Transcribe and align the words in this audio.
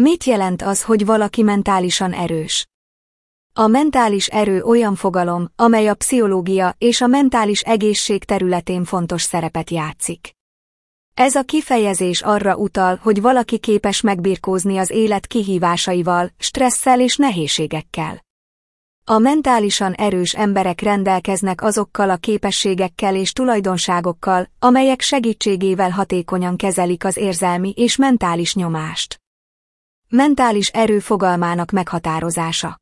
Mit 0.00 0.24
jelent 0.24 0.62
az, 0.62 0.82
hogy 0.82 1.06
valaki 1.06 1.42
mentálisan 1.42 2.12
erős? 2.12 2.68
A 3.52 3.66
mentális 3.66 4.26
erő 4.26 4.62
olyan 4.62 4.94
fogalom, 4.94 5.48
amely 5.56 5.88
a 5.88 5.94
pszichológia 5.94 6.74
és 6.78 7.00
a 7.00 7.06
mentális 7.06 7.60
egészség 7.60 8.24
területén 8.24 8.84
fontos 8.84 9.22
szerepet 9.22 9.70
játszik. 9.70 10.30
Ez 11.14 11.34
a 11.34 11.42
kifejezés 11.42 12.22
arra 12.22 12.56
utal, 12.56 12.98
hogy 13.02 13.20
valaki 13.20 13.58
képes 13.58 14.00
megbirkózni 14.00 14.78
az 14.78 14.90
élet 14.90 15.26
kihívásaival, 15.26 16.30
stresszel 16.38 17.00
és 17.00 17.16
nehézségekkel. 17.16 18.24
A 19.04 19.18
mentálisan 19.18 19.92
erős 19.92 20.34
emberek 20.34 20.80
rendelkeznek 20.80 21.62
azokkal 21.62 22.10
a 22.10 22.16
képességekkel 22.16 23.14
és 23.16 23.32
tulajdonságokkal, 23.32 24.50
amelyek 24.58 25.00
segítségével 25.00 25.90
hatékonyan 25.90 26.56
kezelik 26.56 27.04
az 27.04 27.16
érzelmi 27.16 27.72
és 27.76 27.96
mentális 27.96 28.54
nyomást. 28.54 29.20
Mentális 30.10 30.68
erő 30.68 30.98
fogalmának 30.98 31.70
meghatározása 31.70 32.78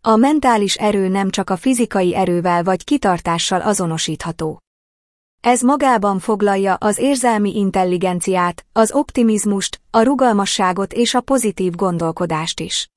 A 0.00 0.16
mentális 0.16 0.74
erő 0.74 1.08
nem 1.08 1.30
csak 1.30 1.50
a 1.50 1.56
fizikai 1.56 2.14
erővel 2.14 2.62
vagy 2.62 2.84
kitartással 2.84 3.60
azonosítható. 3.60 4.62
Ez 5.40 5.62
magában 5.62 6.18
foglalja 6.18 6.74
az 6.74 6.98
érzelmi 6.98 7.56
intelligenciát, 7.56 8.66
az 8.72 8.92
optimizmust, 8.92 9.80
a 9.90 10.02
rugalmasságot 10.02 10.92
és 10.92 11.14
a 11.14 11.20
pozitív 11.20 11.74
gondolkodást 11.74 12.60
is. 12.60 12.88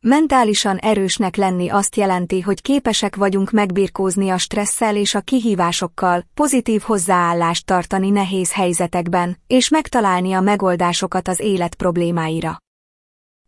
Mentálisan 0.00 0.76
erősnek 0.76 1.36
lenni 1.36 1.68
azt 1.68 1.96
jelenti, 1.96 2.40
hogy 2.40 2.62
képesek 2.62 3.16
vagyunk 3.16 3.50
megbirkózni 3.50 4.30
a 4.30 4.38
stresszel 4.38 4.96
és 4.96 5.14
a 5.14 5.20
kihívásokkal, 5.20 6.24
pozitív 6.34 6.82
hozzáállást 6.82 7.66
tartani 7.66 8.10
nehéz 8.10 8.52
helyzetekben, 8.52 9.38
és 9.46 9.68
megtalálni 9.68 10.32
a 10.32 10.40
megoldásokat 10.40 11.28
az 11.28 11.40
élet 11.40 11.74
problémáira. 11.74 12.62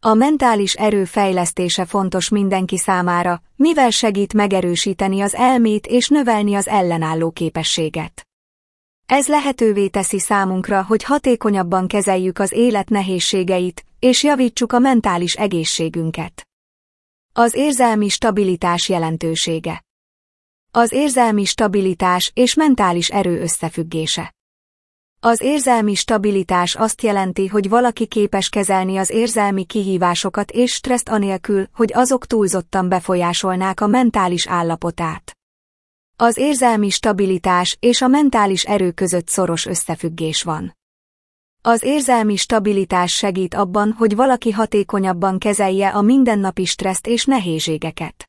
A 0.06 0.14
mentális 0.14 0.74
erő 0.74 1.04
fejlesztése 1.04 1.84
fontos 1.84 2.28
mindenki 2.28 2.78
számára, 2.78 3.42
mivel 3.56 3.90
segít 3.90 4.34
megerősíteni 4.34 5.20
az 5.20 5.34
elmét 5.34 5.86
és 5.86 6.08
növelni 6.08 6.54
az 6.54 6.68
ellenálló 6.68 7.30
képességet. 7.30 8.26
Ez 9.06 9.26
lehetővé 9.26 9.88
teszi 9.88 10.18
számunkra, 10.18 10.84
hogy 10.84 11.02
hatékonyabban 11.02 11.86
kezeljük 11.86 12.38
az 12.38 12.52
élet 12.52 12.88
nehézségeit, 12.88 13.84
és 13.98 14.22
javítsuk 14.22 14.72
a 14.72 14.78
mentális 14.78 15.34
egészségünket. 15.34 16.48
Az 17.32 17.54
érzelmi 17.54 18.08
stabilitás 18.08 18.88
jelentősége. 18.88 19.84
Az 20.70 20.92
érzelmi 20.92 21.44
stabilitás 21.44 22.30
és 22.34 22.54
mentális 22.54 23.10
erő 23.10 23.40
összefüggése. 23.40 24.35
Az 25.20 25.40
érzelmi 25.40 25.94
stabilitás 25.94 26.74
azt 26.74 27.02
jelenti, 27.02 27.46
hogy 27.46 27.68
valaki 27.68 28.06
képes 28.06 28.48
kezelni 28.48 28.96
az 28.96 29.10
érzelmi 29.10 29.64
kihívásokat 29.64 30.50
és 30.50 30.72
stresszt 30.72 31.08
anélkül, 31.08 31.66
hogy 31.72 31.92
azok 31.94 32.26
túlzottan 32.26 32.88
befolyásolnák 32.88 33.80
a 33.80 33.86
mentális 33.86 34.46
állapotát. 34.46 35.36
Az 36.16 36.36
érzelmi 36.36 36.90
stabilitás 36.90 37.76
és 37.80 38.02
a 38.02 38.06
mentális 38.06 38.64
erő 38.64 38.90
között 38.90 39.28
szoros 39.28 39.66
összefüggés 39.66 40.42
van. 40.42 40.76
Az 41.62 41.82
érzelmi 41.82 42.36
stabilitás 42.36 43.14
segít 43.14 43.54
abban, 43.54 43.92
hogy 43.92 44.16
valaki 44.16 44.50
hatékonyabban 44.50 45.38
kezelje 45.38 45.88
a 45.88 46.02
mindennapi 46.02 46.64
stresszt 46.64 47.06
és 47.06 47.24
nehézségeket. 47.24 48.25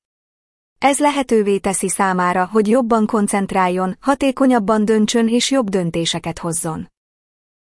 Ez 0.79 0.99
lehetővé 0.99 1.57
teszi 1.57 1.89
számára, 1.89 2.49
hogy 2.51 2.67
jobban 2.67 3.05
koncentráljon, 3.05 3.97
hatékonyabban 3.99 4.85
döntsön 4.85 5.27
és 5.27 5.51
jobb 5.51 5.69
döntéseket 5.69 6.39
hozzon. 6.39 6.91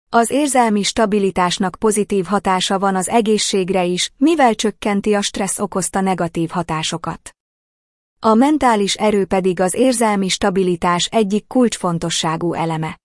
Az 0.09 0.29
érzelmi 0.29 0.83
stabilitásnak 0.83 1.75
pozitív 1.79 2.25
hatása 2.25 2.79
van 2.79 2.95
az 2.95 3.09
egészségre 3.09 3.83
is, 3.83 4.11
mivel 4.17 4.55
csökkenti 4.55 5.13
a 5.13 5.21
stressz 5.21 5.59
okozta 5.59 6.01
negatív 6.01 6.49
hatásokat. 6.49 7.35
A 8.19 8.33
mentális 8.33 8.95
erő 8.95 9.25
pedig 9.25 9.59
az 9.59 9.73
érzelmi 9.73 10.27
stabilitás 10.27 11.05
egyik 11.05 11.47
kulcsfontosságú 11.47 12.53
eleme. 12.53 12.99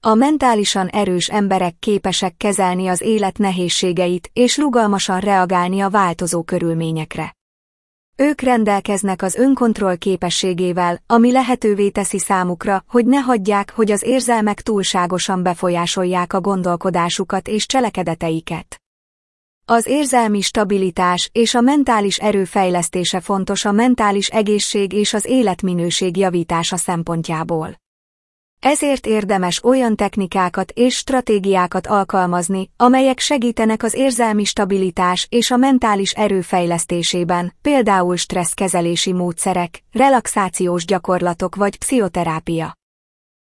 A 0.00 0.14
mentálisan 0.14 0.88
erős 0.88 1.28
emberek 1.28 1.78
képesek 1.78 2.36
kezelni 2.36 2.86
az 2.86 3.00
élet 3.00 3.38
nehézségeit 3.38 4.30
és 4.32 4.56
rugalmasan 4.58 5.20
reagálni 5.20 5.80
a 5.80 5.90
változó 5.90 6.42
körülményekre. 6.42 7.35
Ők 8.18 8.40
rendelkeznek 8.40 9.22
az 9.22 9.34
önkontroll 9.34 9.96
képességével, 9.96 11.02
ami 11.06 11.32
lehetővé 11.32 11.90
teszi 11.90 12.18
számukra, 12.18 12.84
hogy 12.88 13.06
ne 13.06 13.18
hagyják, 13.18 13.72
hogy 13.74 13.90
az 13.90 14.02
érzelmek 14.02 14.60
túlságosan 14.60 15.42
befolyásolják 15.42 16.32
a 16.32 16.40
gondolkodásukat 16.40 17.48
és 17.48 17.66
cselekedeteiket. 17.66 18.80
Az 19.64 19.86
érzelmi 19.86 20.40
stabilitás 20.40 21.30
és 21.32 21.54
a 21.54 21.60
mentális 21.60 22.18
erő 22.18 22.44
fejlesztése 22.44 23.20
fontos 23.20 23.64
a 23.64 23.72
mentális 23.72 24.28
egészség 24.28 24.92
és 24.92 25.14
az 25.14 25.24
életminőség 25.24 26.16
javítása 26.16 26.76
szempontjából. 26.76 27.85
Ezért 28.68 29.06
érdemes 29.06 29.64
olyan 29.64 29.96
technikákat 29.96 30.70
és 30.74 30.94
stratégiákat 30.96 31.86
alkalmazni, 31.86 32.70
amelyek 32.76 33.18
segítenek 33.18 33.82
az 33.82 33.94
érzelmi 33.94 34.44
stabilitás 34.44 35.26
és 35.30 35.50
a 35.50 35.56
mentális 35.56 36.12
erő 36.12 36.40
fejlesztésében, 36.40 37.54
például 37.62 38.16
stresszkezelési 38.16 39.12
módszerek, 39.12 39.82
relaxációs 39.92 40.84
gyakorlatok 40.84 41.54
vagy 41.54 41.78
pszichoterápia. 41.78 42.72